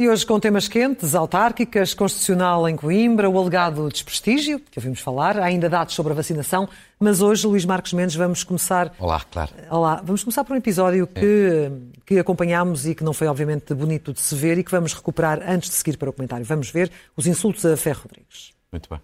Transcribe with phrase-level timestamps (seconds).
[0.00, 5.38] E hoje com temas quentes, autárquicas, constitucional em Coimbra, o alegado desprestígio, que ouvimos falar,
[5.38, 6.66] há ainda dados sobre a vacinação,
[6.98, 8.94] mas hoje, Luís Marcos Mendes, vamos começar...
[8.98, 9.52] Olá, claro.
[9.68, 11.70] Olá, vamos começar por um episódio que, é.
[12.06, 15.42] que acompanhámos e que não foi obviamente bonito de se ver e que vamos recuperar
[15.46, 16.46] antes de seguir para o comentário.
[16.46, 18.54] Vamos ver os insultos a Ferro Rodrigues.
[18.72, 19.02] Muito bem.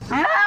[0.08, 0.41] Não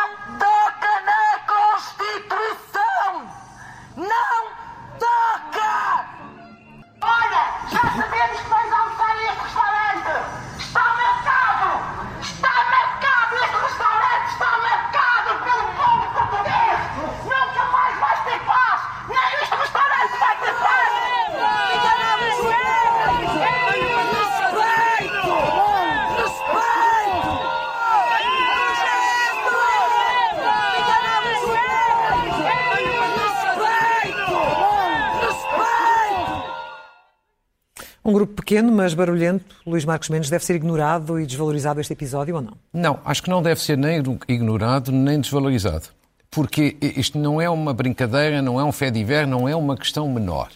[38.46, 42.54] pequeno, mas barulhento, Luís Marcos Mendes, deve ser ignorado e desvalorizado este episódio ou não?
[42.71, 45.87] Não, acho que não deve ser nem ignorado nem desvalorizado.
[46.29, 49.76] Porque isto não é uma brincadeira, não é um fé de inverno, não é uma
[49.76, 50.49] questão menor.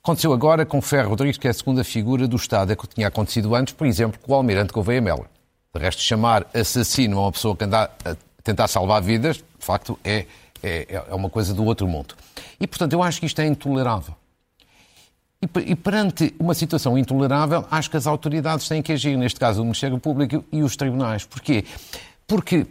[0.00, 3.08] Aconteceu agora com Ferro Rodrigues, que é a segunda figura do Estado, é que tinha
[3.08, 5.26] acontecido antes, por exemplo, com o Almirante Gouveia Melo.
[5.74, 9.98] De resto, chamar assassino a uma pessoa que anda a tentar salvar vidas, de facto,
[10.04, 10.26] é,
[10.62, 12.14] é, é uma coisa do outro mundo.
[12.60, 14.14] E, portanto, eu acho que isto é intolerável.
[15.42, 19.60] E, e perante uma situação intolerável, acho que as autoridades têm que agir, neste caso
[19.60, 21.24] o Ministério Público e os tribunais.
[21.24, 21.64] Porquê?
[22.26, 22.66] Porque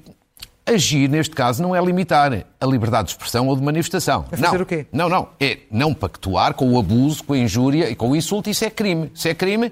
[0.66, 4.26] agir, neste caso, não é limitar a liberdade de expressão ou de manifestação.
[4.32, 4.88] É fazer não, o quê?
[4.92, 5.30] Não, não.
[5.40, 8.50] É não pactuar com o abuso, com a injúria e com o insulto.
[8.50, 9.12] Isso é crime.
[9.14, 9.72] Se é crime,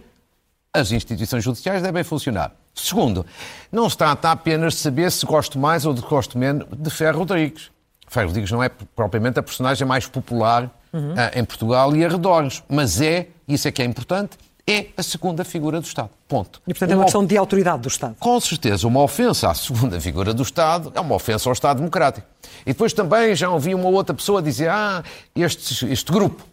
[0.71, 2.51] as instituições judiciais devem funcionar.
[2.75, 3.25] Segundo,
[3.71, 7.19] não se trata apenas de saber se gosto mais ou de gosto menos de Ferro
[7.19, 7.71] Rodrigues.
[8.07, 11.13] Ferro Rodrigues não é propriamente a personagem mais popular uhum.
[11.35, 15.81] em Portugal e arredores, mas é, isso é que é importante, é a segunda figura
[15.81, 16.09] do Estado.
[16.27, 16.61] Ponto.
[16.65, 18.15] E, portanto, é uma questão de autoridade do Estado.
[18.19, 22.25] Com certeza, uma ofensa à segunda figura do Estado é uma ofensa ao Estado Democrático.
[22.61, 25.03] E depois também já ouvi uma outra pessoa dizer ah,
[25.35, 26.45] este, este grupo,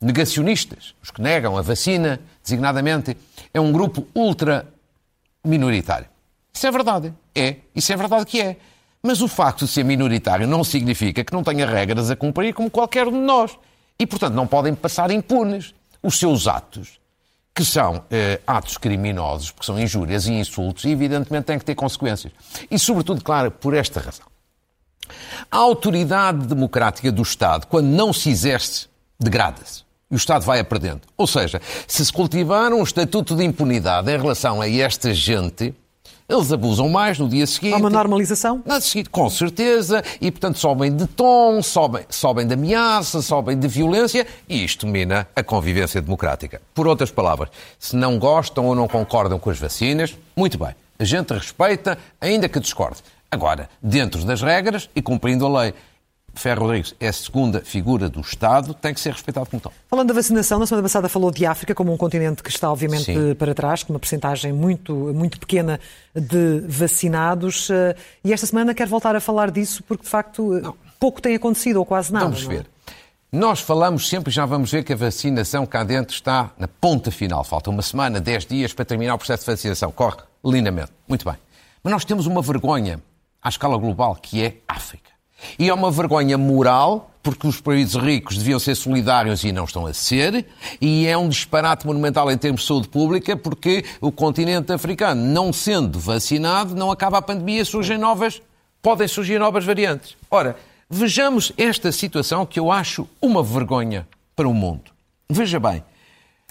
[0.00, 3.16] negacionistas, os que negam a vacina, designadamente,
[3.52, 4.68] é um grupo ultra
[5.44, 6.06] minoritário.
[6.52, 7.12] Isso é verdade.
[7.34, 7.56] É.
[7.74, 8.56] Isso é verdade que é.
[9.02, 12.70] Mas o facto de ser minoritário não significa que não tenha regras a cumprir como
[12.70, 13.58] qualquer um de nós.
[13.98, 17.00] E, portanto, não podem passar impunes os seus atos,
[17.54, 21.74] que são eh, atos criminosos, porque são injúrias e insultos, e evidentemente têm que ter
[21.74, 22.32] consequências.
[22.70, 24.26] E, sobretudo, claro, por esta razão.
[25.50, 29.84] A autoridade democrática do Estado, quando não se exerce, degrada-se.
[30.10, 31.02] E o Estado vai a perdendo.
[31.16, 35.74] Ou seja, se se cultivar um estatuto de impunidade em relação a esta gente,
[36.28, 37.74] eles abusam mais no dia seguinte.
[37.74, 38.56] Há uma normalização?
[38.64, 43.58] No dia seguinte, com certeza, e portanto sobem de tom, sobem, sobem de ameaça, sobem
[43.58, 46.60] de violência, e isto mina a convivência democrática.
[46.74, 51.04] Por outras palavras, se não gostam ou não concordam com as vacinas, muito bem, a
[51.04, 53.00] gente respeita, ainda que discorde.
[53.30, 55.74] Agora, dentro das regras e cumprindo a lei.
[56.36, 59.72] Ferro Rodrigues é a segunda figura do Estado, tem que ser respeitado como tal.
[59.88, 63.04] Falando da vacinação, na semana passada falou de África como um continente que está, obviamente,
[63.04, 63.34] Sim.
[63.34, 65.80] para trás, com uma percentagem muito, muito pequena
[66.14, 67.70] de vacinados.
[67.70, 70.76] Eh, e esta semana quer voltar a falar disso porque, de facto, Não.
[71.00, 72.26] pouco tem acontecido, ou quase nada.
[72.26, 72.48] Vamos é?
[72.48, 72.66] ver.
[73.32, 77.42] Nós falamos sempre, já vamos ver que a vacinação cá dentro está na ponta final.
[77.44, 79.90] Falta uma semana, dez dias para terminar o processo de vacinação.
[79.90, 80.92] Corre lindamente.
[81.08, 81.36] Muito bem.
[81.82, 83.00] Mas nós temos uma vergonha
[83.42, 85.05] à escala global, que é África.
[85.58, 89.86] E é uma vergonha moral, porque os países ricos deviam ser solidários e não estão
[89.86, 90.46] a ser,
[90.80, 95.52] e é um disparate monumental em termos de saúde pública, porque o continente africano, não
[95.52, 98.40] sendo vacinado, não acaba a pandemia, surgem novas,
[98.80, 100.16] podem surgir novas variantes.
[100.30, 100.56] Ora,
[100.88, 104.92] vejamos esta situação que eu acho uma vergonha para o mundo.
[105.28, 105.82] Veja bem,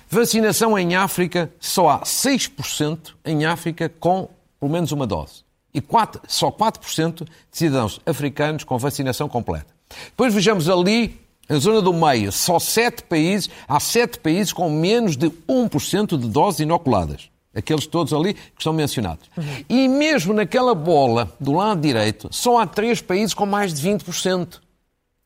[0.10, 4.28] vacinação em África, só há 6% em África com
[4.60, 5.45] pelo menos uma dose
[5.76, 9.68] e 4, só 4% de cidadãos africanos com vacinação completa.
[10.06, 11.20] Depois vejamos ali,
[11.50, 16.30] na zona do meio, só 7 países, há 7 países com menos de 1% de
[16.30, 17.30] doses inoculadas.
[17.54, 19.30] Aqueles todos ali que estão mencionados.
[19.38, 19.66] Uhum.
[19.68, 24.60] E mesmo naquela bola do lado direito, só há 3 países com mais de 20%.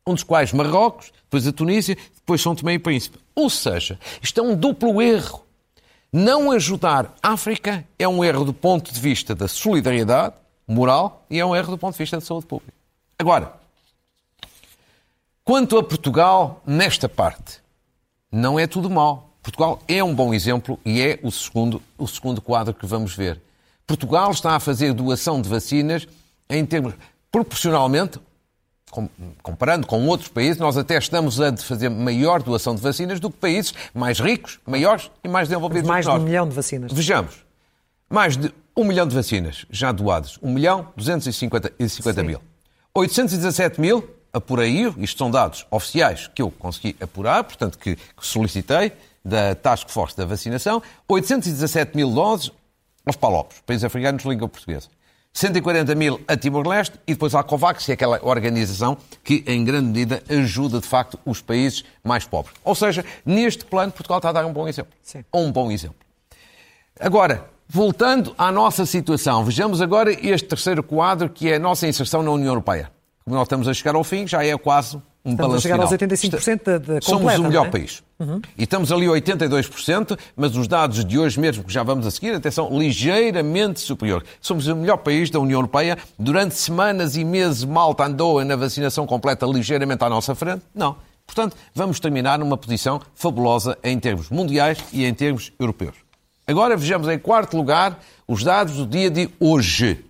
[0.06, 3.18] Um dos quais Marrocos, depois a Tunísia, depois São Tomé e Príncipe.
[3.36, 5.44] Ou seja, isto é um duplo erro.
[6.12, 10.34] Não ajudar a África é um erro do ponto de vista da solidariedade
[10.66, 12.72] moral e é um erro do ponto de vista da saúde pública.
[13.16, 13.52] Agora,
[15.44, 17.60] quanto a Portugal, nesta parte,
[18.30, 19.30] não é tudo mal.
[19.40, 23.40] Portugal é um bom exemplo e é o segundo, o segundo quadro que vamos ver.
[23.86, 26.08] Portugal está a fazer doação de vacinas
[26.48, 26.94] em termos
[27.30, 28.18] proporcionalmente,
[29.42, 33.36] comparando com outros países, nós até estamos a fazer maior doação de vacinas do que
[33.36, 35.88] países mais ricos, maiores e mais desenvolvidos.
[35.88, 36.92] Mais de um milhão de vacinas.
[36.92, 37.44] Vejamos,
[38.08, 40.38] mais de um milhão de vacinas já doadas.
[40.42, 42.40] Um milhão 250 mil.
[42.94, 48.92] 817 mil, apurei, isto são dados oficiais que eu consegui apurar, portanto que, que solicitei
[49.24, 52.50] da Task Force da vacinação, 817 mil doses
[53.04, 54.88] aos Palopes, países africanos de língua portuguesa.
[55.32, 59.86] 140 mil a Timor-Leste e depois a COVAX, que é aquela organização que, em grande
[59.86, 62.54] medida, ajuda, de facto, os países mais pobres.
[62.64, 64.92] Ou seja, neste plano, Portugal está a dar um bom exemplo.
[65.02, 65.24] Sim.
[65.32, 65.96] Um bom exemplo.
[66.98, 72.22] Agora, voltando à nossa situação, vejamos agora este terceiro quadro, que é a nossa inserção
[72.22, 72.90] na União Europeia.
[73.24, 75.90] Como nós estamos a chegar ao fim, já é quase um Estamos a chegar aos
[75.90, 77.70] 85% da, da Somos completa, o melhor é?
[77.70, 78.02] país.
[78.56, 82.34] E estamos ali 82%, mas os dados de hoje mesmo, que já vamos a seguir,
[82.34, 84.24] até são ligeiramente superior.
[84.40, 85.98] Somos o melhor país da União Europeia.
[86.18, 90.62] Durante semanas e meses, Malta andou na vacinação completa ligeiramente à nossa frente?
[90.74, 90.96] Não.
[91.26, 95.94] Portanto, vamos terminar numa posição fabulosa em termos mundiais e em termos europeus.
[96.46, 100.04] Agora vejamos em quarto lugar os dados do dia de hoje.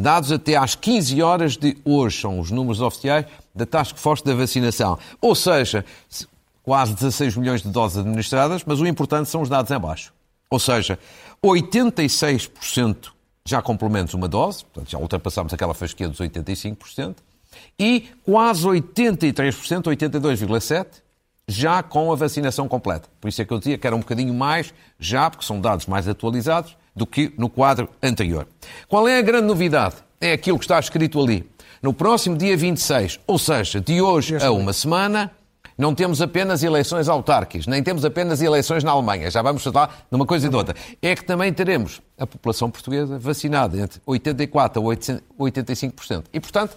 [0.00, 4.34] Dados até às 15 horas de hoje, são os números oficiais da Task Force da
[4.34, 4.98] vacinação.
[5.20, 5.84] Ou seja,
[6.62, 10.10] quase 16 milhões de doses administradas, mas o importante são os dados em baixo.
[10.48, 10.98] Ou seja,
[11.44, 13.10] 86%
[13.44, 17.16] já com pelo menos uma dose, portanto já ultrapassamos aquela fasquia dos 85%,
[17.78, 20.86] e quase 83%, 82,7%,
[21.46, 23.06] já com a vacinação completa.
[23.20, 25.84] Por isso é que eu dizia que era um bocadinho mais, já, porque são dados
[25.84, 28.46] mais atualizados, do que no quadro anterior.
[28.88, 29.96] Qual é a grande novidade?
[30.20, 31.48] É aquilo que está escrito ali.
[31.82, 35.30] No próximo dia 26, ou seja, de hoje a uma semana,
[35.78, 39.30] não temos apenas eleições autárquicas, nem temos apenas eleições na Alemanha.
[39.30, 40.76] Já vamos falar de uma coisa e de outra.
[41.00, 46.24] É que também teremos a população portuguesa vacinada entre 84% a 85%.
[46.32, 46.76] E, portanto,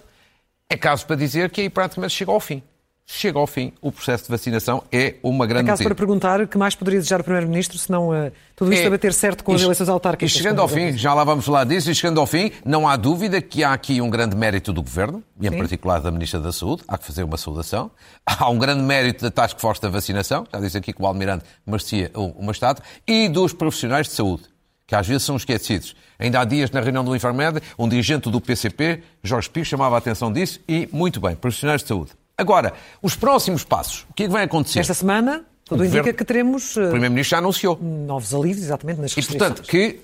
[0.69, 2.63] é caso para dizer que aí praticamente chega ao fim
[3.05, 6.75] chega ao fim, o processo de vacinação é uma grande Acaso para perguntar, que mais
[6.75, 9.61] poderia desejar o Primeiro-Ministro, se não uh, tudo isto é, a bater certo com as
[9.61, 10.31] eleições autárquicas?
[10.31, 12.95] E chegando ao fim, já lá vamos falar disso, e chegando ao fim, não há
[12.95, 15.57] dúvida que há aqui um grande mérito do Governo, e em Sim.
[15.57, 17.91] particular da Ministra da Saúde, há que fazer uma saudação.
[18.25, 21.43] Há um grande mérito da Task Force da vacinação, já disse aqui que o Almirante
[21.65, 24.43] merecia uma estátua, e dos profissionais de saúde
[24.85, 25.95] que às vezes são esquecidos.
[26.19, 29.97] Ainda há dias, na reunião do Infarmed, um dirigente do PCP, Jorge Pires, chamava a
[29.97, 32.11] atenção disso e, muito bem, profissionais de saúde.
[32.43, 34.79] Agora, os próximos passos, o que é que vai acontecer?
[34.79, 37.79] Esta semana, tudo indica governo- que teremos O Primeiro-Ministro já anunciou.
[37.81, 39.49] novos alívios, exatamente, nas E, restrições.
[39.53, 39.99] portanto, que...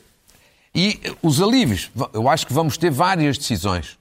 [0.74, 3.98] E eh, os alívios, eu acho que vamos ter várias decisões.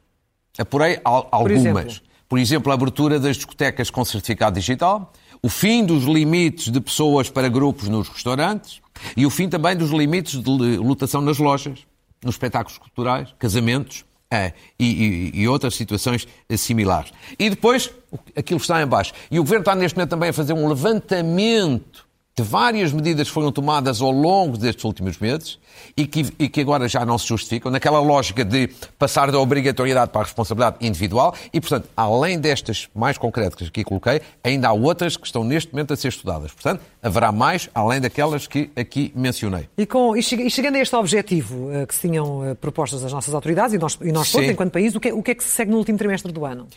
[0.58, 1.58] Apurei al- algumas.
[1.61, 1.94] exemplo?
[2.29, 5.12] Por exemplo, a abertura das discotecas com certificado digital,
[5.43, 8.81] o fim dos limites de pessoas para grupos nos restaurantes
[9.17, 11.79] e o fim também dos limites de lotação nas lojas,
[12.23, 14.87] nos espetáculos culturais, casamentos eh, e,
[15.35, 17.13] e- e outras situações eh, similares.
[17.39, 17.91] E depois,
[18.37, 19.13] aquilo está em baixo.
[19.31, 22.07] E o Governo está neste momento também a fazer um levantamento
[22.43, 25.58] de várias medidas que foram tomadas ao longo destes últimos meses
[25.96, 28.69] e que, e que agora já não se justificam, naquela lógica de
[28.99, 33.85] passar da obrigatoriedade para a responsabilidade individual e, portanto, além destas mais concretas que aqui
[33.85, 36.52] coloquei, ainda há outras que estão neste momento a ser estudadas.
[36.52, 39.69] Portanto, haverá mais, além daquelas que aqui mencionei.
[39.77, 43.13] E, com- e che- chegando a este objetivo uh, que se tinham uh, propostas as
[43.13, 45.43] nossas autoridades e nós, e nós todos, enquanto país, o que, o que é que
[45.43, 46.69] se segue no último trimestre do ano?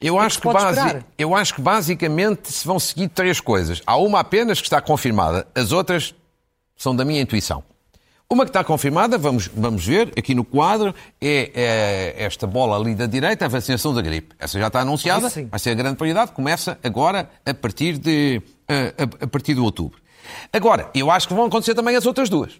[0.00, 1.04] Eu que acho que, basi- esperar?
[1.18, 3.82] eu acho que basicamente se vão seguir três coisas.
[3.86, 6.14] Há uma apenas que está confirmada, as outras
[6.76, 7.62] são da minha intuição.
[8.32, 12.94] Uma que está confirmada, vamos, vamos ver, aqui no quadro, é, é esta bola ali
[12.94, 14.34] da direita, a vacinação da gripe.
[14.38, 15.46] Essa já está anunciada, sim.
[15.46, 20.00] vai ser a grande prioridade, começa agora a partir de, a, a- partir de outubro.
[20.52, 22.52] Agora, eu acho que vão acontecer também as outras duas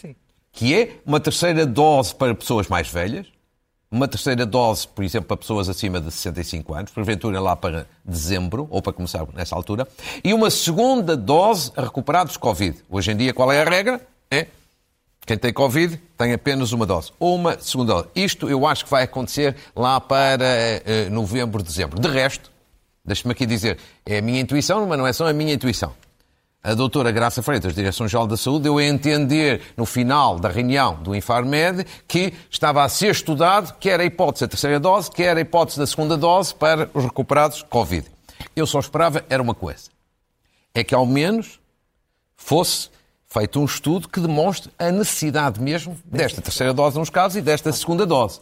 [0.00, 0.16] Sim.
[0.50, 3.26] que é uma terceira dose para pessoas mais velhas,
[3.92, 8.66] uma terceira dose, por exemplo, para pessoas acima de 65 anos, porventura lá para dezembro,
[8.70, 9.86] ou para começar nessa altura,
[10.24, 12.78] e uma segunda dose a recuperados de Covid.
[12.88, 14.00] Hoje em dia, qual é a regra?
[14.30, 14.46] É
[15.24, 18.08] quem tem Covid tem apenas uma dose, ou uma segunda dose.
[18.14, 22.00] Isto eu acho que vai acontecer lá para eh, novembro, dezembro.
[22.00, 22.50] De resto,
[23.04, 25.94] deixe-me aqui dizer, é a minha intuição, mas não é só a minha intuição.
[26.64, 31.12] A doutora Graça Freitas, Direção-Geral da Saúde, deu a entender no final da reunião do
[31.12, 35.80] Infarmed que estava a ser estudado quer a hipótese da terceira dose, quer a hipótese
[35.80, 38.08] da segunda dose para os recuperados Covid.
[38.54, 39.90] Eu só esperava era uma coisa.
[40.72, 41.58] É que ao menos
[42.36, 42.90] fosse
[43.26, 47.72] feito um estudo que demonstre a necessidade mesmo desta terceira dose nos casos e desta
[47.72, 48.38] segunda dose.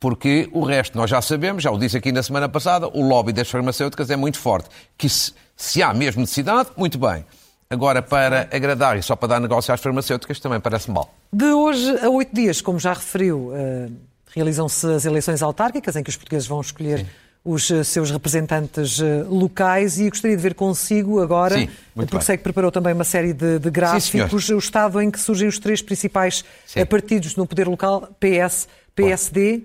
[0.00, 3.32] Porque o resto nós já sabemos, já o disse aqui na semana passada, o lobby
[3.32, 4.68] das farmacêuticas é muito forte.
[4.98, 7.24] Que se, se há mesmo necessidade, muito bem.
[7.72, 11.14] Agora, para agradar e só para dar negócio às farmacêuticas, também parece mal.
[11.32, 13.90] De hoje a oito dias, como já referiu, uh,
[14.34, 17.06] realizam-se as eleições autárquicas, em que os portugueses vão escolher Sim.
[17.42, 22.20] os eh, seus representantes eh, locais e gostaria de ver consigo agora, Sim, porque bem.
[22.20, 25.48] sei que preparou também uma série de, de gráficos, Sim, o estado em que surgem
[25.48, 26.84] os três principais Sim.
[26.84, 29.62] partidos no poder local, PS, PSD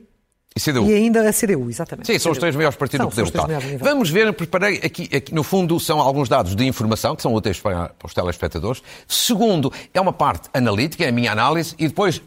[0.57, 0.89] e CDU.
[0.89, 2.07] E ainda a CDU, exatamente.
[2.07, 3.77] Sim, são os três maiores partidos são, do poder local.
[3.79, 7.59] Vamos ver, preparei aqui, aqui, no fundo, são alguns dados de informação que são úteis
[7.59, 8.81] para, para os telespectadores.
[9.07, 12.21] Segundo, é uma parte analítica, é a minha análise, e depois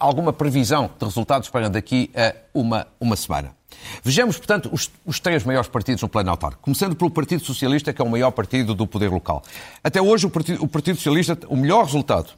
[0.00, 3.54] alguma previsão de resultados para daqui a uma, uma semana.
[4.02, 6.62] Vejamos, portanto, os, os, três maiores partidos no plano autárquico.
[6.62, 9.42] Começando pelo Partido Socialista, que é o maior partido do poder local.
[9.82, 12.30] Até hoje, o Partido, o partido Socialista, o melhor resultado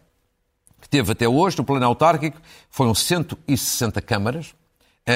[0.80, 4.54] que teve até hoje no plano autárquico foram 160 câmaras,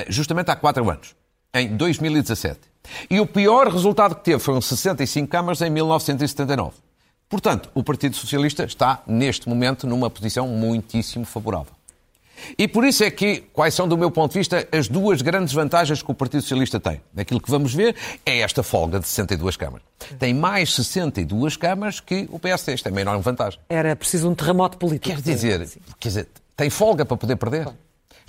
[0.09, 1.15] justamente há quatro anos,
[1.55, 2.59] em 2017.
[3.11, 6.77] E o pior resultado que teve foram 65 câmaras em 1979.
[7.29, 11.73] Portanto, o Partido Socialista está, neste momento, numa posição muitíssimo favorável.
[12.59, 15.53] E por isso é que, quais são, do meu ponto de vista, as duas grandes
[15.53, 17.01] vantagens que o Partido Socialista tem?
[17.17, 17.95] Aquilo que vamos ver
[18.25, 19.83] é esta folga de 62 câmaras.
[20.19, 22.75] Tem mais 62 câmaras que o PSD.
[22.75, 23.61] Isto é uma enorme vantagem.
[23.69, 25.15] Era preciso um terremoto político.
[25.15, 25.69] Quer dizer,
[25.99, 27.69] quer dizer tem folga para poder perder.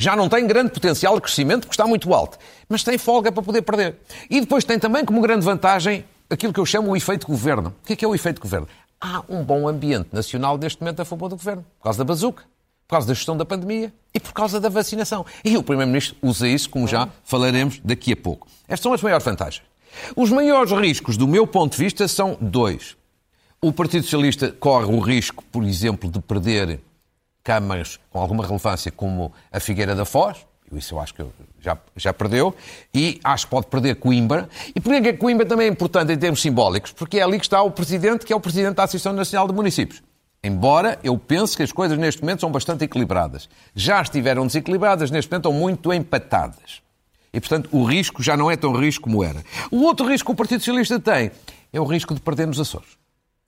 [0.02, 3.44] Já não tem grande potencial de crescimento porque está muito alto, mas tem folga para
[3.44, 3.98] poder perder.
[4.32, 7.72] E depois tem também como grande vantagem aquilo que eu chamo o efeito governo.
[7.84, 8.68] O que é, que é o efeito governo?
[9.00, 12.42] Há um bom ambiente nacional neste momento a favor do governo, por causa da bazuca,
[12.88, 15.24] por causa da gestão da pandemia e por causa da vacinação.
[15.46, 18.48] E o Primeiro-Ministro usa isso, como já falaremos daqui a pouco.
[18.68, 19.62] Estas são as maiores vantagens.
[20.16, 22.98] Os maiores riscos, do meu ponto de vista, são dois.
[23.62, 26.80] O Partido Socialista corre o risco, por exemplo, de perder
[27.44, 31.26] câmaras com alguma relevância, como a Figueira da Foz, isso eu acho que
[31.60, 32.56] já, já perdeu,
[32.94, 34.48] e acho que pode perder Coimbra.
[34.74, 36.92] E por que Coimbra também é importante em termos simbólicos?
[36.92, 39.54] Porque é ali que está o Presidente, que é o Presidente da Associação Nacional de
[39.54, 40.02] Municípios.
[40.44, 43.50] Embora eu pense que as coisas neste momento são bastante equilibradas.
[43.76, 46.82] Já estiveram desequilibradas, neste momento estão muito empatadas.
[47.34, 49.44] E, portanto, o risco já não é tão risco como era.
[49.70, 51.32] O outro risco que o Partido Socialista tem
[51.72, 52.98] é o risco de perder nos Açores.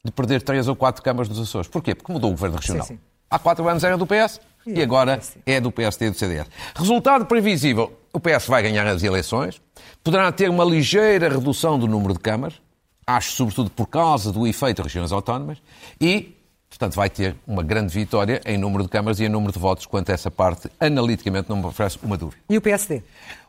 [0.05, 1.67] De perder três ou quatro câmaras nos Açores.
[1.67, 1.95] Porquê?
[1.95, 2.85] Porque mudou o governo regional.
[2.85, 3.12] Sim, sim.
[3.33, 6.47] Há quatro anos era do PS e agora é do PSD e do CDS.
[6.75, 9.59] Resultado previsível: o PS vai ganhar as eleições,
[10.03, 12.61] poderá ter uma ligeira redução do número de câmaras,
[13.07, 15.57] acho sobretudo por causa do efeito das regiões autónomas,
[15.99, 16.37] e,
[16.69, 19.87] portanto, vai ter uma grande vitória em número de câmaras e em número de votos,
[19.87, 22.39] quanto a essa parte, analiticamente, não me oferece uma dúvida.
[22.47, 23.01] E o PSD?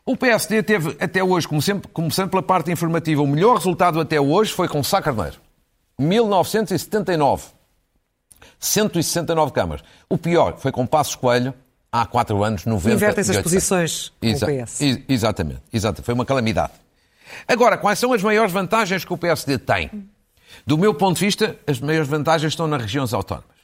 [0.03, 4.19] O PSD teve até hoje, como sempre, começando pela parte informativa, o melhor resultado até
[4.19, 5.35] hoje foi com Sá Carneiro.
[5.99, 7.53] 1979.
[8.59, 9.83] 169 câmaras.
[10.09, 11.53] O pior foi com Passos Coelho,
[11.91, 14.47] há quatro anos, 90 Invertem-se as posições Exa.
[15.07, 16.05] Exatamente, exatamente.
[16.05, 16.73] Foi uma calamidade.
[17.47, 19.89] Agora, quais são as maiores vantagens que o PSD tem?
[20.65, 23.55] Do meu ponto de vista, as maiores vantagens estão nas regiões autónomas.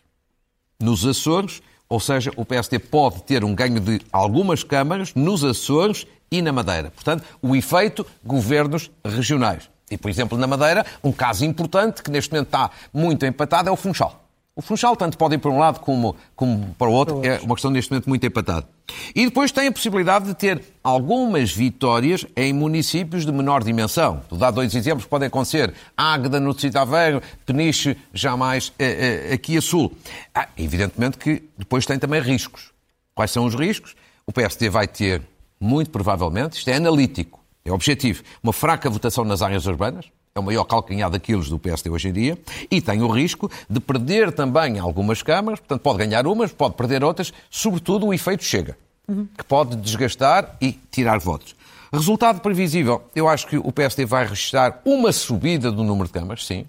[0.79, 6.07] Nos Açores, ou seja, o PSD pode ter um ganho de algumas câmaras nos Açores
[6.31, 6.89] e na Madeira.
[6.91, 9.69] Portanto, o efeito governos regionais.
[9.89, 13.71] E, por exemplo, na Madeira, um caso importante que neste momento está muito empatado é
[13.71, 14.20] o Funchal.
[14.61, 17.55] O Funchal tanto pode ir para um lado como, como para o outro, é uma
[17.55, 18.67] questão neste momento muito empatada.
[19.15, 24.21] E depois tem a possibilidade de ter algumas vitórias em municípios de menor dimensão.
[24.29, 25.73] Vou dar dois exemplos que podem acontecer.
[25.97, 29.91] Águeda, no Aveiro, Peniche, jamais eh, eh, aqui a sul.
[30.31, 32.71] Ah, evidentemente que depois tem também riscos.
[33.15, 33.95] Quais são os riscos?
[34.27, 35.23] O PSD vai ter,
[35.59, 40.43] muito provavelmente, isto é analítico, é objetivo, uma fraca votação nas áreas urbanas, é o
[40.43, 42.37] maior calcanhar daqueles do PSD hoje em dia,
[42.69, 47.03] e tem o risco de perder também algumas câmaras, portanto pode ganhar umas, pode perder
[47.03, 49.27] outras, sobretudo o efeito chega, uhum.
[49.37, 51.55] que pode desgastar e tirar votos.
[51.91, 56.45] Resultado previsível, eu acho que o PSD vai registrar uma subida do número de câmaras,
[56.45, 56.65] sim,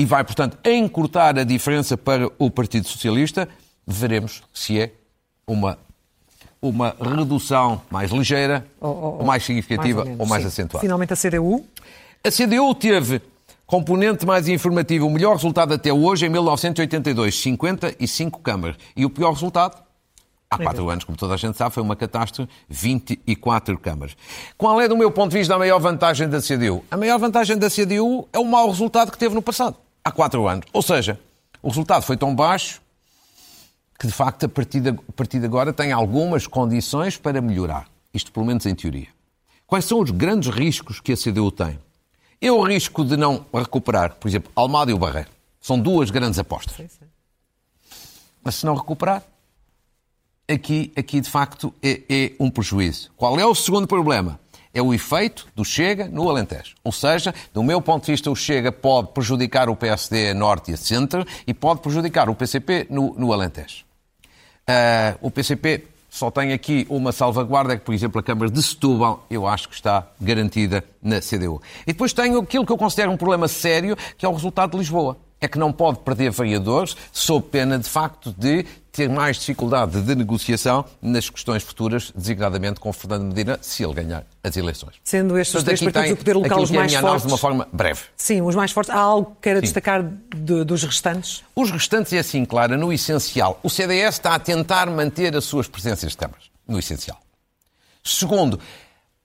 [0.00, 3.46] e vai, portanto, encurtar a diferença para o Partido Socialista.
[3.86, 4.92] Veremos se é
[5.46, 5.76] uma,
[6.62, 10.48] uma redução mais ligeira, ou, ou, ou mais significativa, mais ou, ou mais sim.
[10.48, 10.80] acentuada.
[10.80, 11.66] Finalmente a CDU
[12.22, 13.22] a CDU teve
[13.66, 18.76] componente mais informativo, o melhor resultado até hoje em 1982, 55 câmaras.
[18.94, 19.80] E o pior resultado,
[20.50, 24.16] há quatro anos, como toda a gente sabe, foi uma catástrofe, 24 câmaras.
[24.58, 26.84] Qual é, do meu ponto de vista, a maior vantagem da CDU?
[26.90, 30.46] A maior vantagem da CDU é o mau resultado que teve no passado, há quatro
[30.46, 30.66] anos.
[30.74, 31.18] Ou seja,
[31.62, 32.82] o resultado foi tão baixo
[33.98, 37.86] que, de facto, a partir de, a partir de agora tem algumas condições para melhorar.
[38.12, 39.08] Isto, pelo menos, em teoria.
[39.66, 41.78] Quais são os grandes riscos que a CDU tem?
[42.40, 45.28] Eu risco de não recuperar, por exemplo, Almada e o Barreiro.
[45.60, 46.76] São duas grandes apostas.
[46.76, 47.04] Sim, sim.
[48.42, 49.22] Mas se não recuperar,
[50.48, 53.10] aqui, aqui de facto é, é, um prejuízo.
[53.16, 54.40] Qual é o segundo problema?
[54.72, 56.76] É o efeito do Chega no Alentejo.
[56.82, 60.70] Ou seja, do meu ponto de vista, o Chega pode prejudicar o PSD a norte
[60.70, 63.84] e a centro e pode prejudicar o PCP no, no Alentejo.
[64.62, 68.60] Uh, o PCP só tem aqui uma salvaguarda, é que, por exemplo, a Câmara de
[68.60, 71.62] Setúbal, eu acho que está garantida na CDU.
[71.86, 74.78] E depois tenho aquilo que eu considero um problema sério, que é o resultado de
[74.78, 75.16] Lisboa.
[75.40, 80.14] É que não pode perder vereadores, sob pena, de facto, de ter mais dificuldade de
[80.14, 84.96] negociação nas questões futuras, designadamente com Fernando Medina, se ele ganhar as eleições.
[85.02, 87.22] Sendo estes Portanto, três partidos tem o poder local os que é mais fortes.
[87.26, 88.00] de uma forma breve.
[88.16, 88.92] Sim, os mais fortes.
[88.94, 91.42] Há algo que queira destacar de- dos restantes?
[91.56, 93.58] Os restantes é assim, Clara, no essencial.
[93.62, 97.18] O CDS está a tentar manter as suas presenças de câmaras, no essencial.
[98.02, 98.58] Segundo,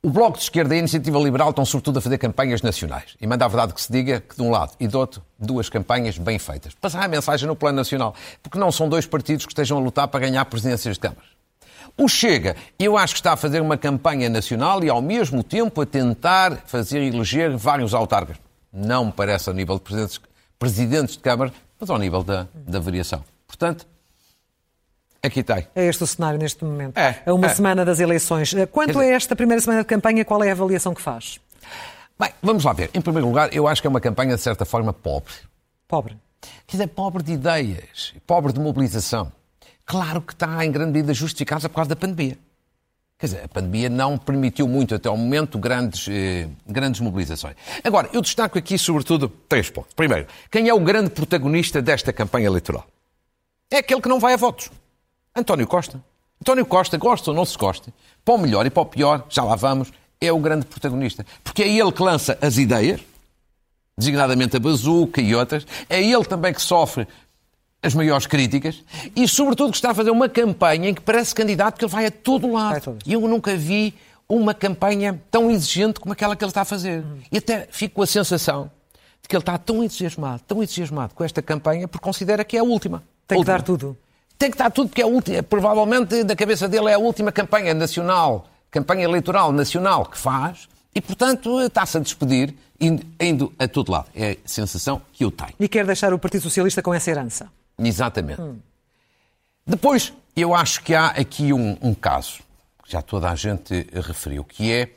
[0.05, 3.17] o Bloco de Esquerda e a Iniciativa Liberal estão sobretudo a fazer campanhas nacionais.
[3.19, 5.67] E manda a verdade que se diga que de um lado e do outro, duas
[5.67, 6.75] campanhas bem feitas.
[6.75, 8.13] Passar a mensagem no plano nacional.
[8.43, 11.25] Porque não são dois partidos que estejam a lutar para ganhar presidências de câmaras.
[11.97, 15.81] O Chega, eu acho que está a fazer uma campanha nacional e ao mesmo tempo
[15.81, 18.37] a tentar fazer eleger vários autarcas.
[18.71, 20.21] Não me parece ao nível de presidentes,
[20.59, 23.23] presidentes de Câmara, mas ao nível da, da variação.
[23.47, 23.87] Portanto,
[25.25, 25.67] aqui tem.
[25.75, 26.97] É este o cenário neste momento.
[26.97, 27.49] É, a uma é.
[27.49, 28.53] semana das eleições.
[28.71, 31.39] Quanto Quer dizer- a esta primeira semana de campanha, qual é a avaliação que faz?
[32.19, 32.89] Bem, vamos lá ver.
[32.93, 35.33] Em primeiro lugar, eu acho que é uma campanha de certa forma pobre.
[35.87, 36.17] Pobre.
[36.67, 39.31] Quer dizer, pobre de ideias, pobre de mobilização.
[39.85, 42.37] Claro que está em grande medida justificada por causa da pandemia.
[43.17, 47.55] Quer dizer, a pandemia não permitiu muito até ao momento grandes, eh, grandes mobilizações.
[47.83, 49.93] Agora, eu destaco aqui sobretudo três pontos.
[49.93, 52.85] Primeiro, quem é o grande protagonista desta campanha eleitoral?
[53.71, 54.69] É aquele que não vai a votos.
[55.35, 56.01] António Costa.
[56.41, 59.43] António Costa, gosta ou não se gosta, para o melhor e para o pior, já
[59.43, 61.25] lá vamos, é o grande protagonista.
[61.43, 63.01] Porque é ele que lança as ideias,
[63.97, 67.07] designadamente a bazuca e outras, é ele também que sofre
[67.83, 68.83] as maiores críticas
[69.15, 72.05] e, sobretudo, que está a fazer uma campanha em que parece candidato que ele vai
[72.05, 72.97] a todo lado.
[73.05, 73.93] E eu nunca vi
[74.27, 77.03] uma campanha tão exigente como aquela que ele está a fazer.
[77.31, 78.71] E até fico com a sensação
[79.21, 82.59] de que ele está tão entusiasmado, tão entusiasmado com esta campanha porque considera que é
[82.59, 83.03] a última.
[83.27, 83.77] Tem que dar última.
[83.77, 83.97] tudo.
[84.37, 85.43] Tem que dar tudo porque é a última.
[85.43, 91.01] Provavelmente, da cabeça dele, é a última campanha nacional, campanha eleitoral nacional que faz e,
[91.01, 94.07] portanto, está-se a despedir indo, indo a todo lado.
[94.13, 95.53] É a sensação que eu tenho.
[95.59, 97.49] E quer deixar o Partido Socialista com essa herança.
[97.77, 98.41] Exatamente.
[99.65, 102.39] Depois, eu acho que há aqui um, um caso,
[102.83, 104.89] que já toda a gente referiu, que é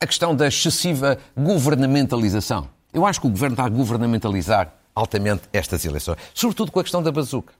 [0.00, 2.68] a questão da excessiva governamentalização.
[2.92, 7.02] Eu acho que o governo está a governamentalizar altamente estas eleições, sobretudo com a questão
[7.02, 7.54] da bazuca.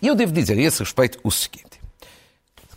[0.00, 1.80] E eu devo dizer a esse respeito o seguinte: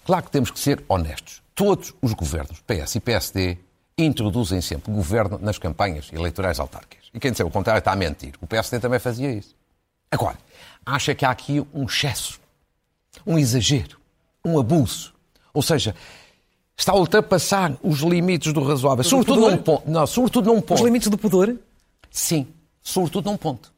[0.06, 1.42] claro que temos que ser honestos.
[1.54, 3.58] Todos os governos, PS e PSD,
[3.98, 7.10] introduzem sempre governo nas campanhas eleitorais autárquicas.
[7.14, 8.34] E quem disser o contrário está a mentir.
[8.40, 9.56] O PSD também fazia isso.
[10.12, 10.38] Agora,
[10.86, 12.40] acha que há aqui um excesso,
[13.26, 13.98] um exagero,
[14.46, 15.14] um abuso.
[15.54, 15.96] Ou seja,
[16.78, 19.04] está a ultrapassar os limites do razoável.
[19.04, 19.90] Sobretudo num ponto.
[19.90, 20.86] Não, sobretudo num Os ponto.
[20.86, 21.56] limites do pudor?
[22.12, 22.48] Sim,
[22.84, 23.74] sobretudo num ponto.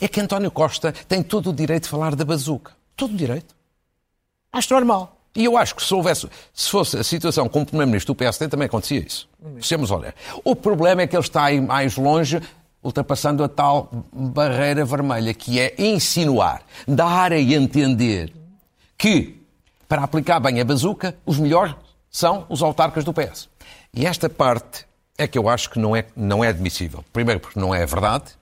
[0.00, 2.72] É que António Costa tem todo o direito de falar da bazuca.
[2.96, 3.54] Todo o direito.
[4.52, 5.16] Acho normal.
[5.34, 8.66] E eu acho que se houvesse, se fosse a situação como Primeiro-Ministro do PSD, também
[8.66, 9.28] acontecia isso.
[9.38, 10.14] Deixemos olhar.
[10.44, 12.40] O problema é que ele está aí mais longe,
[12.82, 18.32] ultrapassando a tal barreira vermelha, que é insinuar, dar a entender
[18.98, 19.40] que,
[19.88, 21.76] para aplicar bem a bazuca, os melhores
[22.10, 23.48] são os autarcas do PS.
[23.94, 24.84] E esta parte
[25.16, 27.04] é que eu acho que não é, não é admissível.
[27.12, 28.39] Primeiro, porque não é verdade.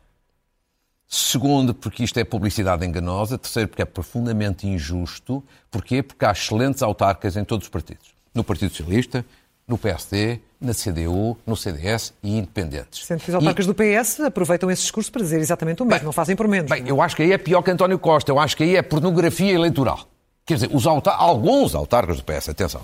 [1.08, 3.38] Segundo, porque isto é publicidade enganosa.
[3.38, 5.42] Terceiro, porque é profundamente injusto.
[5.70, 6.02] Porquê?
[6.02, 8.08] Porque há excelentes autarcas em todos os partidos.
[8.34, 9.24] No Partido Socialista,
[9.66, 13.06] no PSD, na CDU, no CDS e independentes.
[13.06, 16.12] Sendo que os autarcas do PS aproveitam esse discurso para dizer exatamente o mesmo, não
[16.12, 16.70] fazem por menos.
[16.70, 18.30] Bem, eu acho que aí é pior que António Costa.
[18.30, 20.06] Eu acho que aí é pornografia eleitoral.
[20.44, 22.82] Quer dizer, os autar- alguns autarcas do PS, atenção.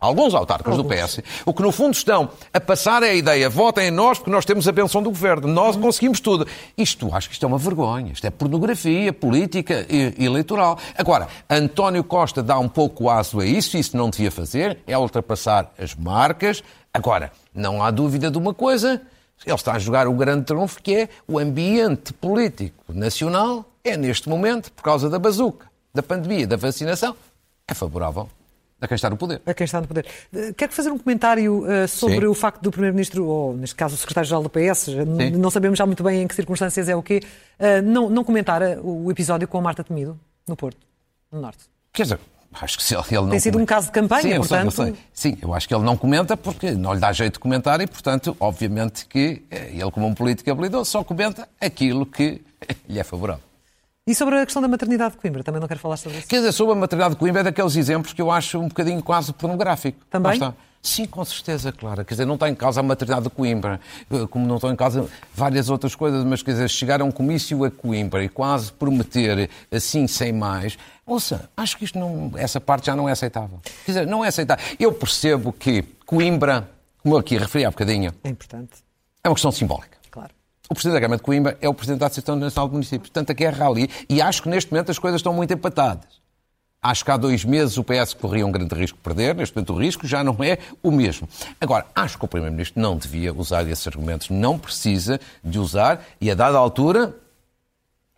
[0.00, 3.88] Alguns autarcas do PS, o que no fundo estão a passar é a ideia, votem
[3.88, 6.46] em nós porque nós temos a benção do governo, nós conseguimos tudo.
[6.76, 10.78] Isto, acho que isto é uma vergonha, isto é pornografia política e e eleitoral.
[10.96, 15.70] Agora, António Costa dá um pouco aso a isso, isso não devia fazer, é ultrapassar
[15.78, 16.62] as marcas.
[16.94, 19.02] Agora, não há dúvida de uma coisa,
[19.44, 24.28] ele está a jogar o grande trunfo que é o ambiente político nacional é neste
[24.28, 27.14] momento, por causa da bazuca, da pandemia, da vacinação,
[27.68, 28.28] é favorável
[28.80, 29.42] a quem está no poder.
[29.46, 30.06] A quem está no poder.
[30.32, 32.26] Eh, Quero fazer um comentário eh, sobre Sim.
[32.26, 35.84] o facto do Primeiro-Ministro, ou neste caso o Secretário-Geral do PS, n- não sabemos já
[35.86, 37.20] muito bem em que circunstâncias é o quê,
[37.58, 40.78] eh, não, não comentar eh, o episódio com a Marta Temido, no Porto,
[41.30, 41.64] no Norte.
[41.92, 42.20] Quer dizer,
[42.52, 43.28] acho que se ele, não.
[43.30, 44.94] Tem sido um comenta- caso de campanha, Sim, eu sei, eu portanto- sei.
[45.12, 47.86] Sim, eu acho que ele não comenta porque não lhe dá jeito de comentar e,
[47.86, 52.40] portanto, obviamente que eh, ele, como um político habilidoso, só comenta aquilo que
[52.88, 53.42] lhe é favorável.
[54.10, 56.26] E sobre a questão da maternidade de Coimbra, também não quero falar sobre isso.
[56.26, 59.00] Quer dizer, sobre a maternidade de Coimbra é daqueles exemplos que eu acho um bocadinho
[59.00, 60.04] quase pornográfico.
[60.10, 60.52] Também?
[60.82, 62.04] Sim, com certeza, Clara.
[62.04, 64.74] Quer dizer, não está em causa a maternidade de Coimbra, eh, como não estão em
[64.74, 68.72] causa várias outras coisas, mas quer dizer, chegar a um comício a Coimbra e quase
[68.72, 73.60] prometer assim, sem mais, ouça, acho que isto não, essa parte já não é aceitável.
[73.86, 74.64] Quer dizer, não é aceitável.
[74.80, 76.68] Eu percebo que Coimbra,
[77.00, 78.72] como eu aqui referi há bocadinho, É importante,
[79.22, 79.99] é uma questão simbólica.
[80.70, 83.10] O Presidente da Câmara de Coimbra é o Presidente da Associação Nacional de Municípios.
[83.10, 83.90] Portanto, a guerra ali.
[84.08, 86.20] E acho que neste momento as coisas estão muito empatadas.
[86.80, 89.34] Acho que há dois meses o PS corria um grande risco de perder.
[89.34, 91.28] Neste momento o risco já não é o mesmo.
[91.60, 94.30] Agora, acho que o Primeiro-Ministro não devia usar esses argumentos.
[94.30, 97.16] Não precisa de usar e, a dada altura,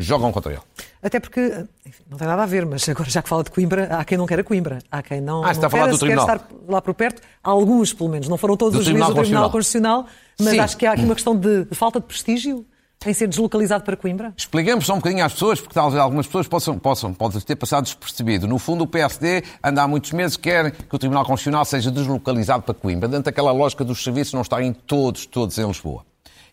[0.04, 0.60] jogam contra ele.
[1.02, 1.40] Até porque,
[1.86, 4.16] enfim, não tem nada a ver, mas agora já que fala de Coimbra, há quem
[4.18, 4.78] não queira Coimbra.
[4.90, 6.26] Há quem não, Ah, está não a falar queira do Tribunal.
[6.36, 7.22] estar lá por perto.
[7.42, 8.28] Alguns, pelo menos.
[8.28, 10.06] Não foram todos Do os juízes do Tribunal Tribunal Constitucional,
[10.38, 10.58] mas Sim.
[10.60, 12.64] acho que há aqui uma questão de falta de prestígio
[13.04, 14.32] em ser deslocalizado para Coimbra.
[14.36, 17.82] Expliquemos só um bocadinho às pessoas, porque talvez algumas pessoas possam, possam podem ter passado
[17.82, 18.46] despercebido.
[18.46, 22.62] No fundo, o PSD anda há muitos meses, quer que o Tribunal Constitucional seja deslocalizado
[22.62, 26.04] para Coimbra, dentro daquela lógica dos serviços não estarem todos, todos em Lisboa.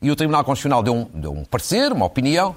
[0.02, 2.56] E o Tribunal Constitucional deu um, deu um parecer, uma opinião,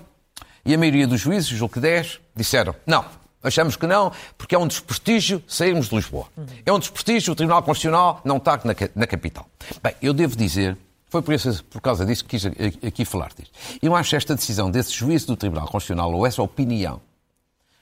[0.65, 3.05] e a maioria dos juízes, julgo que 10, disseram não.
[3.43, 6.29] Achamos que não, porque é um desprestígio sairmos de Lisboa.
[6.65, 9.49] É um desprestígio, o Tribunal Constitucional não está na, na capital.
[9.83, 12.47] Bem, eu devo dizer, foi por, isso, por causa disso que quis
[12.87, 13.53] aqui falar disto.
[13.83, 17.01] Eu acho esta decisão desse juízo do Tribunal Constitucional, ou essa opinião,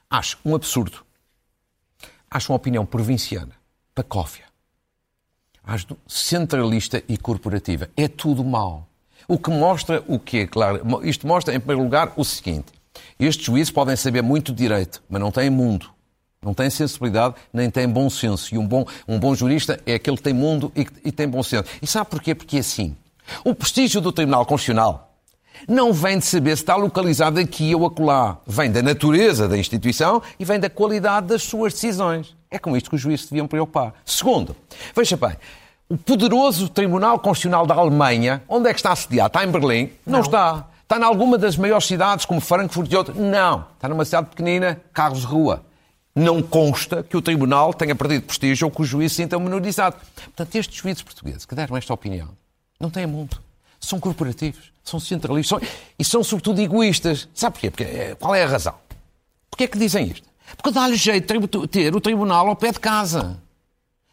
[0.08, 1.04] acho um absurdo.
[2.30, 3.52] Acho uma opinião provinciana,
[3.94, 4.44] pacófia.
[5.62, 7.90] Acho centralista e corporativa.
[7.96, 8.88] É tudo mau.
[9.28, 10.46] O que mostra o quê?
[10.46, 12.72] Claro, isto mostra, em primeiro lugar, o seguinte.
[13.18, 15.90] Estes juízes podem saber muito direito, mas não têm mundo.
[16.42, 18.54] Não têm sensibilidade, nem têm bom senso.
[18.54, 21.42] E um bom, um bom jurista é aquele que tem mundo e, e tem bom
[21.42, 21.64] senso.
[21.83, 22.35] E sabe porquê?
[22.35, 22.96] Porque é assim.
[23.44, 25.11] O prestígio do Tribunal Constitucional
[25.68, 28.38] não vem de saber se está localizado aqui ou acolá.
[28.46, 32.35] Vem da natureza da instituição e vem da qualidade das suas decisões.
[32.50, 33.94] É com isto que os juízes deviam preocupar.
[34.04, 34.56] Segundo,
[34.94, 35.37] veja bem,
[35.90, 39.26] o poderoso Tribunal Constitucional da Alemanha, onde é que está assediado?
[39.26, 39.90] Está em Berlim?
[40.07, 40.66] Não, está.
[40.83, 43.16] Está em alguma das maiores cidades, como Frankfurt e outras?
[43.16, 43.64] Não.
[43.74, 45.64] Está numa cidade pequenina, Carlos de Rua.
[46.14, 49.96] Não consta que o Tribunal tenha perdido prestígio ou que o juiz se sinta menorizado.
[50.14, 52.29] Portanto, estes juízes portugueses que deram esta opinião
[52.81, 53.38] não têm mundo.
[53.79, 57.29] São corporativos, são centralistas são- e são, sobretudo, egoístas.
[57.35, 57.70] Sabe porquê?
[57.70, 58.74] Porque, eh, qual é a razão?
[59.50, 60.29] Porquê é que dizem isto?
[60.57, 63.38] Porque dá-lhe jeito de ter o tribunal ao pé de casa.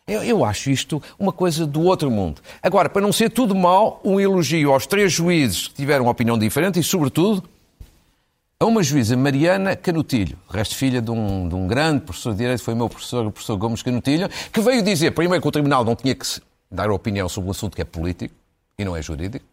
[0.07, 2.41] Eu, eu acho isto uma coisa do outro mundo.
[2.63, 6.79] Agora, para não ser tudo mal, um elogio aos três juízes que tiveram opinião diferente
[6.79, 7.43] e, sobretudo,
[8.59, 12.63] a uma juíza, Mariana Canutilho, resto filha de um, de um grande professor de Direito,
[12.63, 15.95] foi meu professor, o professor Gomes Canutilho, que veio dizer, primeiro, que o Tribunal não
[15.95, 16.25] tinha que
[16.71, 18.33] dar opinião sobre um assunto que é político
[18.79, 19.45] e não é jurídico.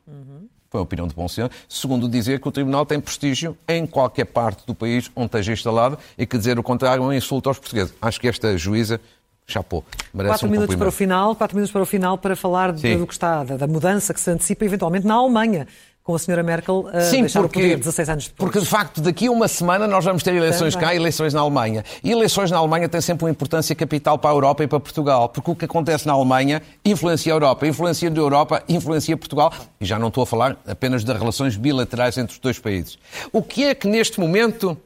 [0.71, 1.51] Foi uma opinião de bom senso.
[1.69, 5.99] Segundo, dizer que o Tribunal tem prestígio em qualquer parte do país onde esteja instalado
[6.17, 7.95] e que dizer o contrário é um insulto aos portugueses.
[8.01, 9.01] Acho que esta juíza,
[9.47, 12.73] chapou, merece Quatro um minutos para o final, quatro minutos para o final para falar
[12.73, 15.67] de- do que está, da, da mudança que se antecipa eventualmente na Alemanha,
[16.03, 18.37] com a senhora Merkel a Sim, deixar porque, o poder 16 anos depois.
[18.51, 20.89] porque de facto daqui a uma semana nós vamos ter eleições Também.
[20.89, 21.83] cá e eleições na Alemanha.
[22.03, 25.31] E eleições na Alemanha têm sempre uma importância capital para a Europa e para Portugal,
[25.31, 29.85] porque o que acontece na Alemanha influencia a Europa, influencia a Europa, influencia Portugal, e
[29.87, 32.99] já não estou a falar apenas das relações bilaterais entre os dois países.
[33.33, 34.77] O que é que neste momento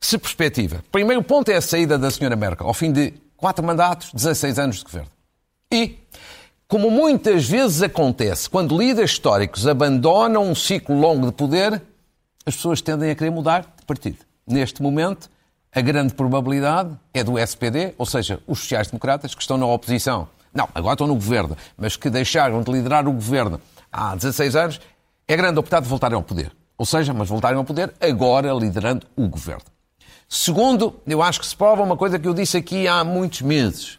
[0.00, 0.84] se perspectiva?
[0.92, 3.12] Primeiro ponto é a saída da senhora Merkel, ao fim de
[3.44, 5.10] quatro mandatos, 16 anos de governo.
[5.70, 5.98] E,
[6.66, 11.82] como muitas vezes acontece, quando líderes históricos abandonam um ciclo longo de poder,
[12.46, 14.16] as pessoas tendem a querer mudar de partido.
[14.46, 15.28] Neste momento,
[15.70, 20.26] a grande probabilidade é do SPD, ou seja, os sociais-democratas que estão na oposição.
[20.54, 23.60] Não, agora estão no governo, mas que deixaram de liderar o governo
[23.92, 24.80] há 16 anos,
[25.28, 26.50] é grande oportunidade de voltarem ao poder.
[26.78, 29.73] Ou seja, mas voltarem ao poder agora liderando o governo.
[30.28, 33.98] Segundo, eu acho que se prova uma coisa que eu disse aqui há muitos meses,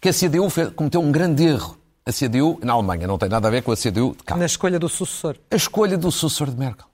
[0.00, 1.76] que a CDU cometeu um grande erro.
[2.04, 4.46] A CDU, na Alemanha, não tem nada a ver com a CDU de cá Na
[4.46, 5.36] escolha do sucessor.
[5.50, 6.86] a escolha do sucessor de Merkel.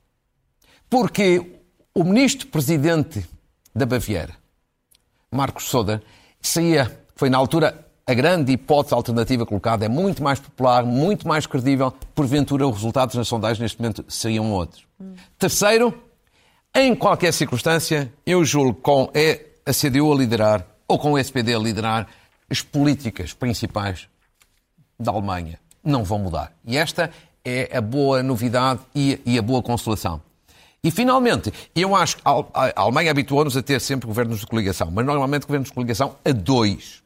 [0.89, 1.61] Porque
[1.95, 3.27] o ministro-presidente
[3.75, 4.35] da Baviera,
[5.31, 6.03] Marcos Soder,
[6.41, 11.47] saía, foi na altura a grande hipótese alternativa colocada, é muito mais popular, muito mais
[11.47, 14.85] credível, porventura os resultados nas sondagens neste momento seriam outros.
[15.39, 15.95] Terceiro,
[16.75, 21.55] em qualquer circunstância, eu julgo com é a CDU a liderar ou com o SPD
[21.55, 22.09] a liderar
[22.51, 24.09] as políticas principais
[24.99, 26.53] da Alemanha não vão mudar.
[26.65, 27.11] E esta
[27.45, 30.21] é a boa novidade e, e a boa consolação.
[30.85, 34.47] E, finalmente, eu acho que a Al- a Alemanha habituou-nos a ter sempre governos de
[34.47, 37.03] coligação, mas normalmente governos de coligação a dois.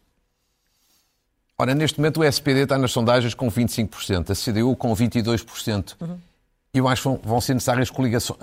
[1.59, 5.95] Ora, neste momento o SPD está nas sondagens com 25%, a CDU com 22%.
[6.75, 8.37] Eu acho que vão, ser necessárias coligação,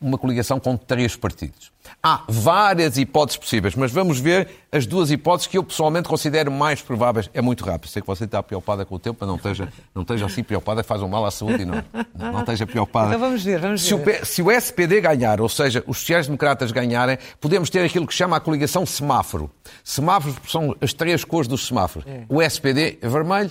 [0.00, 1.70] uma coligação com três partidos.
[2.02, 6.82] Há várias hipóteses possíveis, mas vamos ver as duas hipóteses que eu pessoalmente considero mais
[6.82, 7.30] prováveis.
[7.32, 7.90] É muito rápido.
[7.90, 10.82] Sei que você está preocupada com o tempo, mas não esteja, não esteja assim preocupada,
[10.82, 11.82] faz um mal à saúde e não.
[12.14, 13.08] Não, esteja preocupada.
[13.08, 14.22] Então vamos ver, vamos se ver.
[14.22, 18.36] O, se o SPD ganhar, ou seja, os sociais-democratas ganharem, podemos ter aquilo que chama
[18.36, 19.50] a coligação semáforo.
[19.84, 22.06] Semáforos são as três cores dos semáforos.
[22.06, 22.24] É.
[22.28, 23.50] O SPD é vermelho,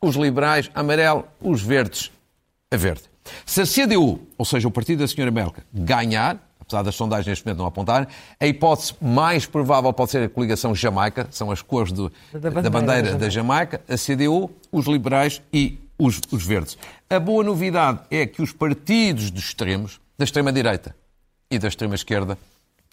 [0.00, 2.10] os liberais amarelo, os verdes
[2.70, 3.09] a verde.
[3.44, 7.44] Se a CDU, ou seja, o partido da senhora Merkel, ganhar, apesar das sondagens neste
[7.44, 11.92] momento não apontarem, a hipótese mais provável pode ser a coligação Jamaica, são as cores
[11.92, 16.78] do, da bandeira, da, bandeira da Jamaica, a CDU, os liberais e os, os verdes.
[17.08, 20.94] A boa novidade é que os partidos dos extremos, da extrema-direita
[21.50, 22.38] e da extrema-esquerda,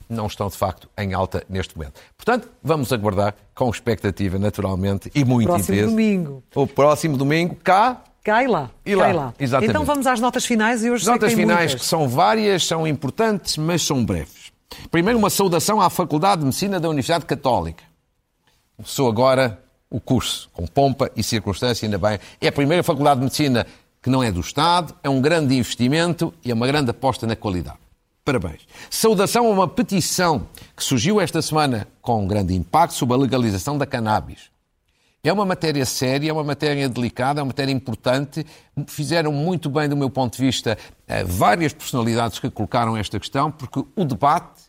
[0.10, 2.00] não estão de facto em alta neste momento.
[2.16, 6.44] Portanto, vamos aguardar com expectativa, naturalmente, e muito próximo domingo.
[6.56, 8.70] O próximo domingo, cá Cai lá.
[8.86, 9.08] E lá.
[9.14, 9.34] Lá.
[9.40, 9.70] Exatamente.
[9.70, 11.80] Então vamos às notas finais e hoje Notas finais muitas.
[11.80, 14.52] que são várias, são importantes, mas são breves.
[14.92, 17.86] Primeiro, uma saudação à Faculdade de Medicina da Universidade Católica.
[18.76, 22.20] Começou agora o curso, com pompa e circunstância, ainda bem.
[22.42, 23.66] É a primeira Faculdade de Medicina
[24.04, 27.36] que não é do Estado, é um grande investimento e é uma grande aposta na
[27.38, 27.78] qualidade.
[28.26, 28.68] Parabéns.
[28.90, 33.86] Saudação a uma petição que surgiu esta semana com grande impacto sobre a legalização da
[33.86, 34.52] cannabis.
[35.28, 38.46] É uma matéria séria, é uma matéria delicada, é uma matéria importante.
[38.88, 43.52] Fizeram muito bem, do meu ponto de vista, eh, várias personalidades que colocaram esta questão,
[43.52, 44.62] porque o debate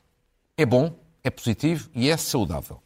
[0.56, 0.92] é bom,
[1.22, 2.82] é positivo e é saudável.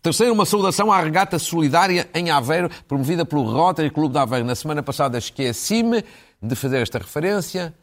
[0.00, 4.46] Terceiro, uma saudação à regata solidária em Aveiro, promovida pelo Rotary Clube de Aveiro.
[4.46, 6.04] Na semana passada esqueci-me
[6.40, 7.74] de fazer esta referência.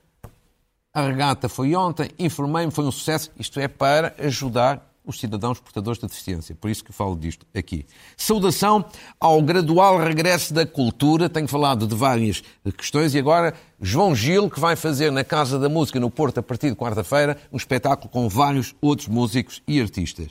[0.93, 3.31] A regata foi ontem, informei-me, foi um sucesso.
[3.37, 6.53] Isto é para ajudar os cidadãos portadores de deficiência.
[6.53, 7.85] Por isso que falo disto aqui.
[8.15, 8.85] Saudação
[9.19, 11.29] ao gradual regresso da cultura.
[11.29, 12.43] Tenho falado de várias
[12.77, 16.43] questões e agora João Gil, que vai fazer na Casa da Música no Porto a
[16.43, 20.27] partir de quarta-feira um espetáculo com vários outros músicos e artistas.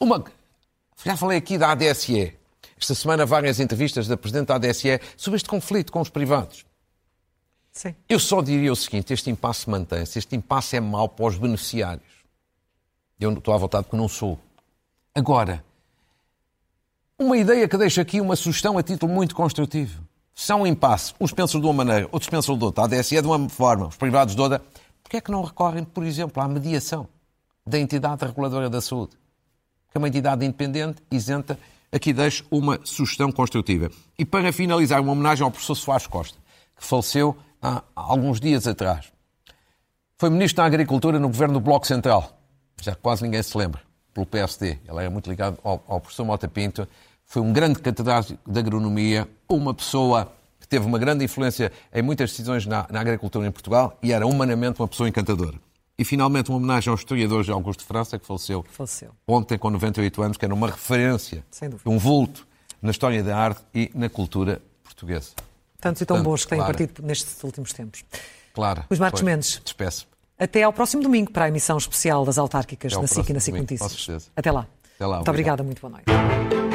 [0.00, 0.24] Uma...
[1.04, 2.32] Já falei aqui da ADSE.
[2.80, 6.64] Esta semana várias entrevistas da Presidente da ADSE sobre este conflito com os privados.
[7.70, 7.94] Sim.
[8.08, 10.18] Eu só diria o seguinte, este impasse mantém-se.
[10.18, 12.17] Este impasse é mau para os beneficiários.
[13.20, 14.38] Eu estou à vontade porque não sou.
[15.12, 15.64] Agora,
[17.18, 20.04] uma ideia que deixo aqui, uma sugestão a título muito construtivo.
[20.32, 21.12] São um impasse.
[21.20, 22.82] Uns pensam de uma maneira, outros pensam de outra.
[22.82, 24.62] A ADSE é de uma forma, os privados de outra.
[25.02, 27.08] Porquê é que não recorrem, por exemplo, à mediação
[27.66, 29.16] da entidade reguladora da saúde?
[29.90, 31.58] Que é uma entidade independente, isenta.
[31.90, 33.90] Aqui deixo uma sugestão construtiva.
[34.16, 36.38] E para finalizar, uma homenagem ao professor Soares Costa,
[36.76, 39.10] que faleceu há alguns dias atrás.
[40.16, 42.37] Foi Ministro da Agricultura no governo do Bloco Central
[42.80, 43.80] já quase ninguém se lembra,
[44.12, 44.78] pelo PSD.
[44.88, 46.86] Ele era muito ligado ao, ao professor Mota Pinto.
[47.24, 52.30] Foi um grande catedrático de agronomia, uma pessoa que teve uma grande influência em muitas
[52.30, 55.58] decisões na, na agricultura em Portugal e era humanamente uma pessoa encantadora.
[55.98, 59.68] E finalmente uma homenagem ao historiador João Augusto de França, que faleceu, faleceu, ontem com
[59.68, 61.44] 98 anos, que era uma referência,
[61.84, 62.46] um vulto
[62.80, 65.32] na história da arte e na cultura portuguesa.
[65.80, 66.72] Tantos e tão bons que têm claro.
[66.72, 68.04] partido nestes últimos tempos.
[68.52, 68.84] Claro.
[68.88, 69.60] Os Marcos Mendes.
[69.62, 70.06] Despeço.
[70.38, 73.54] Até ao próximo domingo para a emissão especial das autárquicas na SIC e na SIC
[73.56, 74.30] Notícias.
[74.36, 74.66] Até lá.
[74.94, 75.16] Até lá.
[75.16, 76.67] Muito obrigada, muito boa noite.